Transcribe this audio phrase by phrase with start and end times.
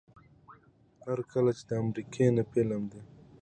[1.05, 2.99] هر کله چې دا امريکنے فلم دے